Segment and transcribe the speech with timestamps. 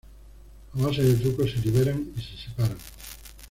[0.73, 2.75] A base de trucos se liberan y se separan.